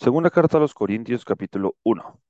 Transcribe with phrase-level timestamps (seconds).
[0.00, 2.22] Segunda carta a los Corintios, capítulo 1.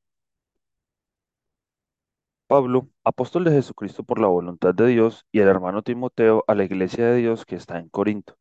[2.49, 6.64] Pablo, apóstol de Jesucristo por la voluntad de Dios, y el hermano Timoteo a la
[6.64, 8.36] iglesia de Dios que está en Corinto,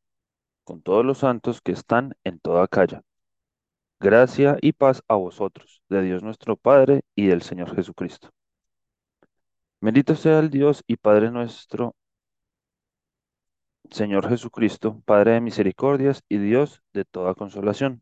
[0.63, 3.01] con todos los santos que están en toda calle.
[3.99, 8.31] Gracia y paz a vosotros, de Dios nuestro Padre y del Señor Jesucristo.
[9.79, 11.95] Bendito sea el Dios y Padre nuestro,
[13.91, 18.01] Señor Jesucristo, Padre de misericordias y Dios de toda consolación,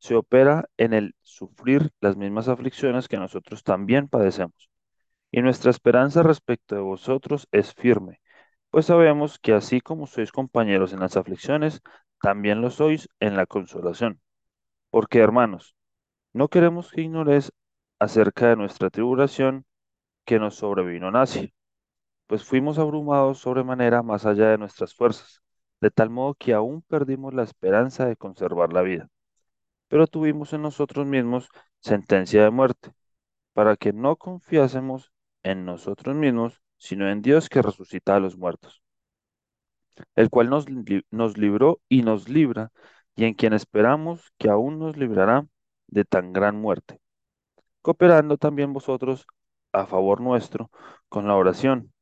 [0.00, 4.70] se opera en el sufrir las mismas aflicciones que nosotros también padecemos.
[5.30, 8.20] Y nuestra esperanza respecto de vosotros es firme,
[8.70, 11.82] pues sabemos que así como sois compañeros en las aflicciones,
[12.20, 14.20] también lo sois en la consolación.
[14.90, 15.76] Porque, hermanos,
[16.32, 17.52] no queremos que ignores
[17.98, 19.66] acerca de nuestra tribulación
[20.24, 21.50] que nos sobrevino en Asia,
[22.26, 25.42] pues fuimos abrumados sobremanera más allá de nuestras fuerzas,
[25.80, 29.10] de tal modo que aún perdimos la esperanza de conservar la vida
[29.90, 31.48] pero tuvimos en nosotros mismos
[31.80, 32.92] sentencia de muerte,
[33.52, 38.82] para que no confiásemos en nosotros mismos, sino en Dios que resucita a los muertos,
[40.14, 40.66] el cual nos,
[41.10, 42.70] nos libró y nos libra,
[43.16, 45.46] y en quien esperamos que aún nos librará
[45.88, 47.00] de tan gran muerte,
[47.82, 49.26] cooperando también vosotros
[49.72, 50.70] a favor nuestro
[51.08, 51.92] con la oración,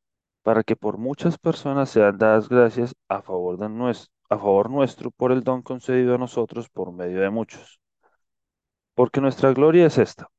[0.43, 3.67] para que por muchas personas sean dadas gracias a favor, de
[4.29, 7.78] a favor nuestro por el don concedido a nosotros por medio de muchos.
[8.99, 10.29] Porque nuestra gloria es esta,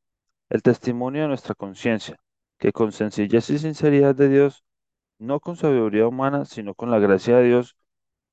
[0.50, 2.19] el testimonio de nuestra conciencia,
[2.58, 4.64] que con sencillez y sinceridad de Dios,
[5.18, 7.74] no con sabiduría humana, sino con la gracia de Dios,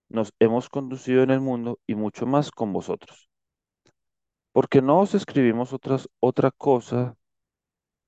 [0.09, 3.29] nos hemos conducido en el mundo y mucho más con vosotros.
[4.51, 7.15] Porque no os escribimos otras, otra cosa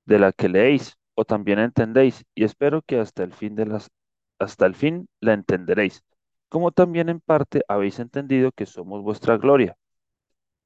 [0.04, 3.88] de la que leéis o también entendéis, y espero que hasta el fin de las,
[4.38, 6.04] hasta el fin la entenderéis,
[6.50, 9.78] como también en parte habéis entendido que somos vuestra gloria,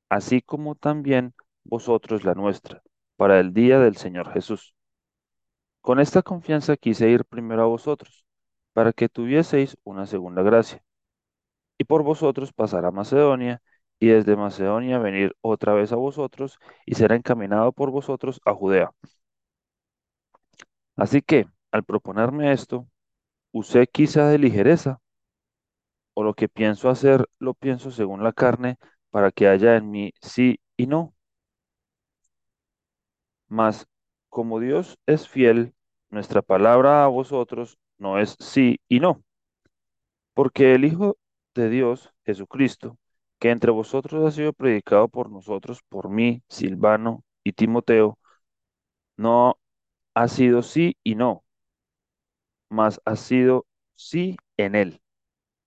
[0.09, 1.33] así como también
[1.65, 2.83] vosotros la nuestra,
[3.17, 4.75] para el día del Señor Jesús.
[5.81, 8.25] Con esta confianza quise ir primero a vosotros,
[8.73, 10.83] para que tuvieseis una segunda gracia,
[11.79, 13.63] y por vosotros pasar a Macedonia,
[14.01, 18.91] y desde Macedonia venir otra vez a vosotros, y ser encaminado por vosotros a Judea.
[20.97, 22.89] Así que, al proponerme esto,
[23.53, 25.01] usé quizá de ligereza,
[26.15, 28.79] o lo que pienso hacer lo pienso según la carne,
[29.11, 31.14] para que haya en mí sí y no.
[33.49, 33.87] Mas
[34.28, 35.75] como Dios es fiel,
[36.10, 39.25] nuestra palabra a vosotros no es sí y no.
[40.34, 41.16] Porque el Hijo
[41.55, 42.99] de Dios, Jesucristo,
[43.38, 48.19] que entre vosotros ha sido predicado por nosotros, por mí, Silvano y Timoteo,
[49.16, 49.59] no
[50.15, 51.44] ha sido sí y no,
[52.69, 55.00] mas ha sido sí en él.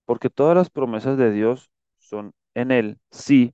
[0.06, 3.54] Porque todas las promesas de Dios son en él sí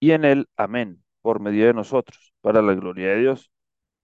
[0.00, 3.50] y en él amén por medio de nosotros, para la gloria de Dios.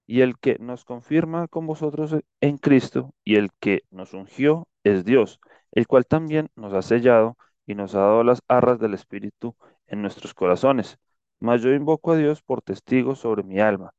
[0.06, 5.06] Y el que nos confirma con vosotros en Cristo y el que nos ungió es
[5.06, 5.40] Dios,
[5.72, 10.02] el cual también nos ha sellado y nos ha dado las arras del Espíritu en
[10.02, 10.98] nuestros corazones.
[11.40, 13.94] Mas yo invoco a Dios por testigo sobre mi alma,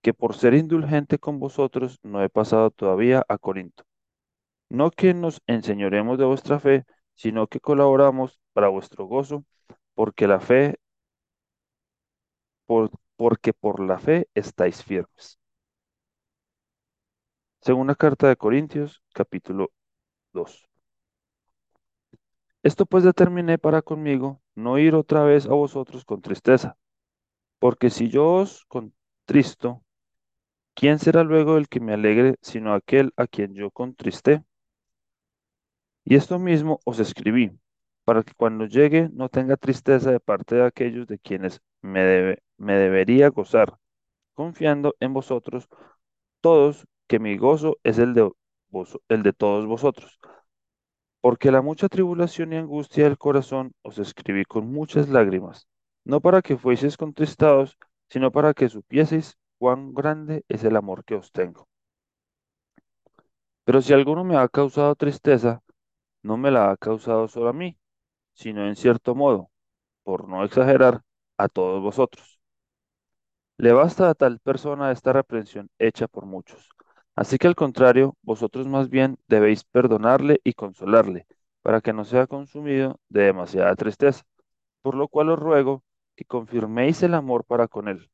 [0.00, 3.84] que por ser indulgente con vosotros no he pasado todavía a Corinto.
[4.70, 9.44] No que nos enseñoremos de vuestra fe, sino que colaboramos para vuestro gozo
[9.98, 10.76] porque la fe,
[12.66, 15.40] por, porque por la fe estáis firmes.
[17.60, 19.72] Segunda carta de Corintios, capítulo
[20.32, 20.68] 2.
[22.62, 26.78] Esto pues determiné para conmigo no ir otra vez a vosotros con tristeza,
[27.58, 29.82] porque si yo os contristo,
[30.74, 34.44] ¿quién será luego el que me alegre sino aquel a quien yo contristé?
[36.04, 37.58] Y esto mismo os escribí,
[38.08, 42.72] para que cuando llegue no tenga tristeza de parte de aquellos de quienes me, me
[42.72, 43.76] debería gozar,
[44.32, 45.68] confiando en vosotros
[46.40, 48.32] todos, que mi gozo es el de,
[49.10, 50.18] el de todos vosotros.
[51.20, 55.68] Porque la mucha tribulación y angustia del corazón os escribí con muchas lágrimas,
[56.06, 57.76] no para que fueseis contristados,
[58.08, 61.68] sino para que supieseis cuán grande es el amor que os tengo.
[63.64, 65.62] Pero si alguno me ha causado tristeza,
[66.22, 67.76] no me la ha causado solo a mí,
[68.38, 69.50] sino en cierto modo,
[70.04, 71.02] por no exagerar,
[71.38, 72.40] a todos vosotros.
[73.56, 76.68] Le basta a tal persona esta reprensión hecha por muchos.
[77.14, 81.26] Así que al contrario, vosotros más bien debéis perdonarle y consolarle,
[81.62, 84.24] para que no sea consumido de demasiada tristeza.
[84.82, 85.84] Por lo cual os ruego
[86.16, 88.10] que confirméis el amor para con él,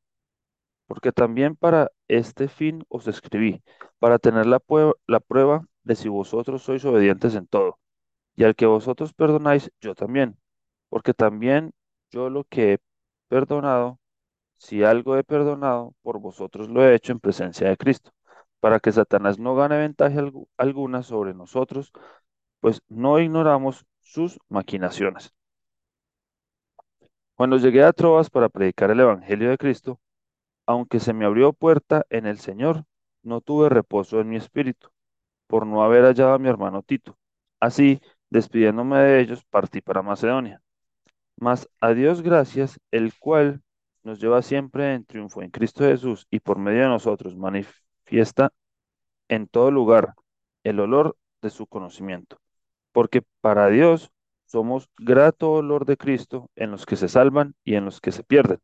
[0.87, 3.63] porque también para este fin os escribí,
[3.99, 4.61] para tener la,
[5.07, 7.79] la prueba de si vosotros sois obedientes en todo.
[8.35, 10.37] Y al que vosotros perdonáis, yo también,
[10.89, 11.73] porque también
[12.11, 12.79] yo lo que he
[13.27, 13.99] perdonado,
[14.57, 18.11] si algo he perdonado, por vosotros lo he hecho en presencia de Cristo,
[18.61, 21.91] para que Satanás no gane ventaja algu- alguna sobre nosotros,
[22.61, 25.33] pues no ignoramos sus maquinaciones.
[27.35, 29.99] Cuando llegué a Troas para predicar el Evangelio de Cristo,
[30.67, 32.85] aunque se me abrió puerta en el Señor,
[33.23, 34.89] no tuve reposo en mi espíritu,
[35.47, 37.17] por no haber hallado a mi hermano Tito.
[37.59, 38.01] Así,
[38.35, 40.61] despidiéndome de ellos, partí para Macedonia.
[41.37, 43.61] Mas a Dios gracias, el cual
[44.03, 48.51] nos lleva siempre en triunfo en Cristo Jesús y por medio de nosotros manifiesta
[49.29, 50.13] en todo lugar
[50.63, 52.37] el olor de su conocimiento.
[52.91, 54.11] Porque para Dios
[54.45, 58.23] somos grato olor de Cristo en los que se salvan y en los que se
[58.23, 58.59] pierden.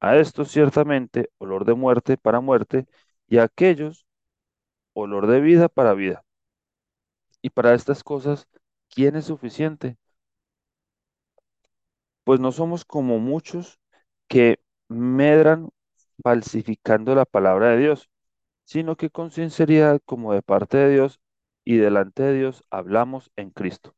[0.00, 2.86] A estos ciertamente olor de muerte para muerte
[3.28, 4.06] y a aquellos
[4.92, 6.24] olor de vida para vida.
[7.40, 8.48] Y para estas cosas,
[8.94, 9.96] ¿quién es suficiente?
[12.24, 13.78] Pues no somos como muchos
[14.28, 15.70] que medran
[16.22, 18.10] falsificando la palabra de Dios,
[18.64, 21.20] sino que con sinceridad como de parte de Dios
[21.64, 23.94] y delante de Dios hablamos en Cristo.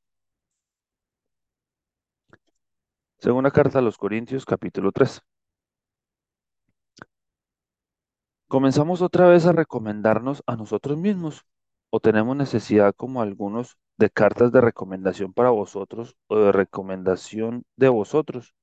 [3.19, 5.20] Segunda carta a los Corintios capítulo 3.
[8.49, 11.44] ¿Comenzamos otra vez a recomendarnos a nosotros mismos?
[11.91, 17.88] ¿O tenemos necesidad, como algunos, de cartas de recomendación para vosotros o de recomendación de
[17.88, 18.55] vosotros?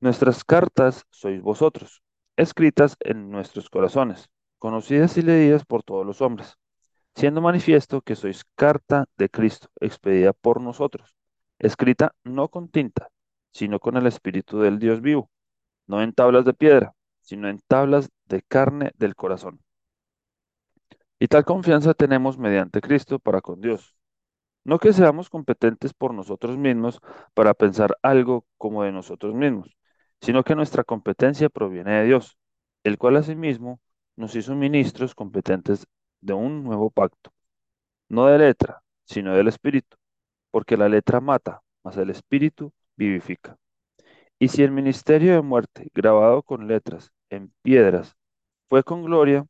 [0.00, 2.02] Nuestras cartas sois vosotros,
[2.36, 6.56] escritas en nuestros corazones, conocidas y leídas por todos los hombres,
[7.14, 11.16] siendo manifiesto que sois carta de Cristo, expedida por nosotros,
[11.58, 13.10] escrita no con tinta,
[13.52, 15.30] sino con el Espíritu del Dios vivo,
[15.86, 19.60] no en tablas de piedra, sino en tablas de carne del corazón.
[21.18, 23.96] Y tal confianza tenemos mediante Cristo para con Dios.
[24.64, 27.00] No que seamos competentes por nosotros mismos
[27.34, 29.76] para pensar algo como de nosotros mismos,
[30.20, 32.38] sino que nuestra competencia proviene de Dios,
[32.84, 33.80] el cual asimismo
[34.16, 35.86] nos hizo ministros competentes
[36.20, 37.32] de un nuevo pacto,
[38.08, 39.96] no de letra, sino del Espíritu,
[40.50, 43.56] porque la letra mata, mas el Espíritu vivifica.
[44.38, 48.16] Y si el ministerio de muerte, grabado con letras en piedras,
[48.68, 49.46] fue con gloria,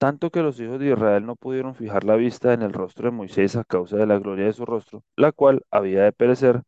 [0.00, 3.16] tanto que los hijos de Israel no pudieron fijar la vista en el rostro de
[3.16, 6.62] Moisés a causa de la gloria de su rostro, la cual había de perecer,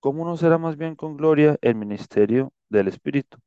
[0.00, 3.38] ¿cómo no será más bien con gloria el ministerio del Espíritu?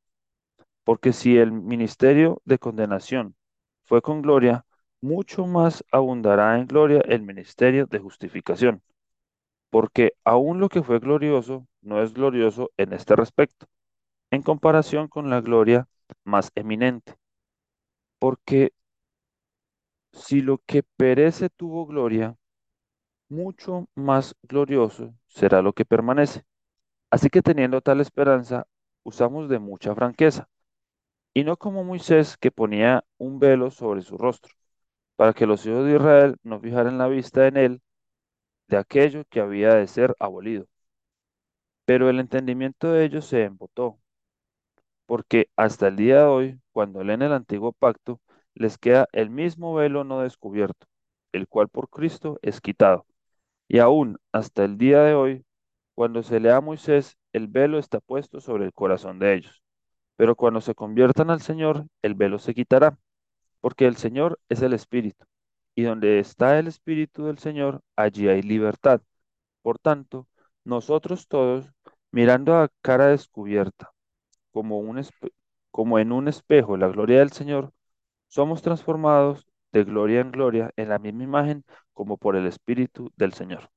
[0.84, 3.36] Porque si el ministerio de condenación
[3.84, 4.66] fue con gloria,
[5.00, 8.82] mucho más abundará en gloria el ministerio de justificación.
[9.70, 13.66] Porque aún lo que fue glorioso no es glorioso en este respecto,
[14.30, 15.88] en comparación con la gloria
[16.24, 17.14] más eminente.
[18.18, 18.72] Porque
[20.12, 22.36] si lo que perece tuvo gloria,
[23.28, 26.44] mucho más glorioso será lo que permanece.
[27.10, 28.66] Así que teniendo tal esperanza,
[29.04, 30.48] usamos de mucha franqueza,
[31.34, 34.54] y no como Moisés que ponía un velo sobre su rostro,
[35.16, 37.82] para que los hijos de Israel no fijaran la vista en él
[38.68, 40.66] de aquello que había de ser abolido.
[41.84, 44.00] Pero el entendimiento de ellos se embotó,
[45.06, 48.20] porque hasta el día de hoy, cuando leen el antiguo pacto,
[48.54, 50.86] les queda el mismo velo no descubierto,
[51.32, 53.06] el cual por Cristo es quitado.
[53.68, 55.44] Y aún hasta el día de hoy,
[55.94, 59.62] cuando se lea a Moisés, el velo está puesto sobre el corazón de ellos.
[60.16, 62.98] Pero cuando se conviertan al Señor, el velo se quitará,
[63.60, 65.24] porque el Señor es el Espíritu.
[65.74, 69.00] Y donde está el Espíritu del Señor, allí hay libertad.
[69.62, 70.28] Por tanto,
[70.64, 71.72] nosotros todos,
[72.10, 73.92] mirando a cara descubierta,
[74.52, 75.02] como, un
[75.70, 77.72] como en un espejo la gloria del Señor,
[78.32, 83.34] somos transformados de gloria en gloria en la misma imagen como por el Espíritu del
[83.34, 83.68] Señor.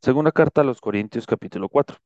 [0.00, 1.98] Segunda carta a los Corintios capítulo 4.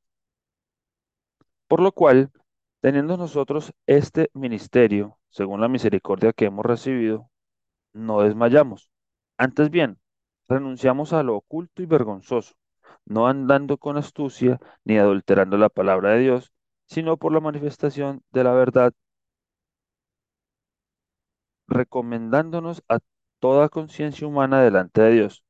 [1.68, 2.32] Por lo cual,
[2.80, 7.30] teniendo nosotros este ministerio, según la misericordia que hemos recibido,
[7.92, 8.90] no desmayamos.
[9.38, 10.00] Antes bien,
[10.48, 12.56] renunciamos a lo oculto y vergonzoso,
[13.04, 16.52] no andando con astucia ni adulterando la palabra de Dios,
[16.86, 18.92] sino por la manifestación de la verdad,
[21.68, 22.98] recomendándonos a
[23.40, 25.44] toda conciencia humana delante de Dios.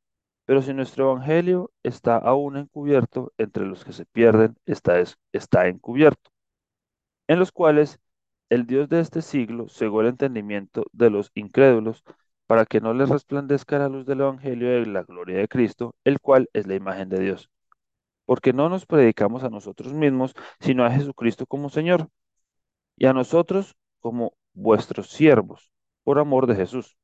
[0.47, 5.69] Pero si nuestro evangelio está aún encubierto, entre los que se pierden está, es- está
[5.69, 6.31] encubierto,
[7.29, 7.99] en los cuales
[8.51, 12.05] el Dios de este siglo cegó el entendimiento de los incrédulos
[12.47, 16.21] para que no les resplandezca la luz del evangelio de la gloria de Cristo, el
[16.21, 17.51] cual es la imagen de Dios.
[18.27, 22.09] Porque no nos predicamos a nosotros mismos, sino a Jesucristo como Señor,
[22.97, 25.73] y a nosotros como vuestros siervos,
[26.05, 26.97] por amor de Jesús.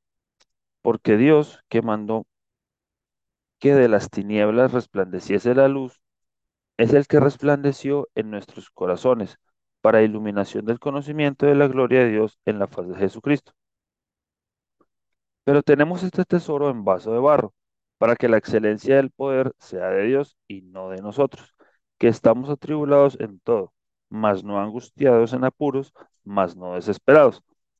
[0.82, 2.26] Porque Dios, que mandó
[3.58, 6.00] que de las tinieblas resplandeciese la luz,
[6.78, 9.38] es el que resplandeció en nuestros corazones
[9.82, 13.52] para iluminación del conocimiento de la gloria de Dios en la faz de Jesucristo.
[15.44, 17.54] Pero tenemos este tesoro en vaso de barro,
[17.98, 21.54] para que la excelencia del poder sea de Dios y no de nosotros,
[21.98, 23.74] que estamos atribulados en todo,
[24.08, 25.92] mas no angustiados en apuros,
[26.24, 27.42] mas no desesperados,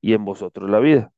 [0.00, 1.12] y en vosotros la vida.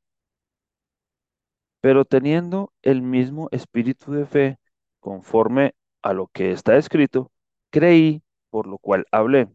[1.80, 4.58] Pero teniendo el mismo espíritu de fe,
[5.00, 7.32] conforme a lo que está escrito,
[7.70, 9.48] creí, por lo cual hablé.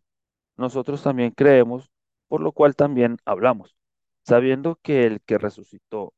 [0.57, 1.91] Nosotros también creemos,
[2.27, 3.75] por lo cual también hablamos,
[4.23, 6.13] sabiendo que el que resucitó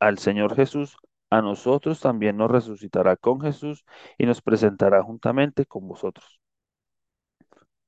[0.00, 0.96] al Señor Jesús,
[1.30, 3.84] a nosotros también nos resucitará con Jesús
[4.18, 6.40] y nos presentará juntamente con vosotros.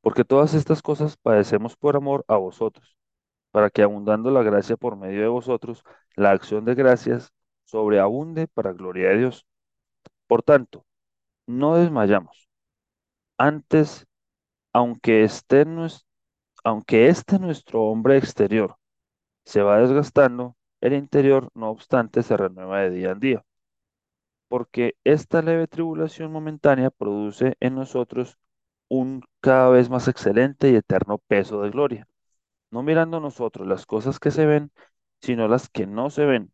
[0.02, 3.00] Porque todas estas cosas padecemos por amor a vosotros
[3.50, 5.85] para que abundando la gracia por medio de vosotros,
[6.16, 7.33] la acción de gracias
[7.64, 9.47] sobreabunde para gloria de Dios.
[10.26, 10.87] Por tanto,
[11.47, 12.49] no desmayamos.
[13.38, 14.07] Antes,
[14.73, 15.64] aunque esté
[16.64, 18.76] aunque este nuestro hombre exterior
[19.45, 23.45] se va desgastando, el interior, no obstante, se renueva de día en día,
[24.49, 28.38] porque esta leve tribulación momentánea produce en nosotros
[28.88, 32.09] un cada vez más excelente y eterno peso de gloria,
[32.71, 34.73] no mirando nosotros las cosas que se ven,
[35.21, 36.53] sino las que no se ven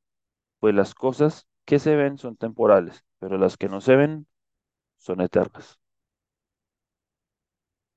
[0.61, 4.27] pues las cosas que se ven son temporales, pero las que no se ven
[4.99, 5.81] son eternas.